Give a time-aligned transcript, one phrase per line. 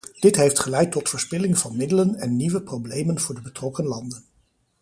[0.19, 4.23] Dit heeft geleid tot verspilling van middelen en nieuwe problemen voor de betrokken landen.